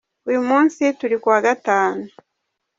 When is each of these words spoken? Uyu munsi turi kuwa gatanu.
Uyu 0.29 0.41
munsi 0.49 0.81
turi 0.99 1.17
kuwa 1.23 1.39
gatanu. 1.47 2.03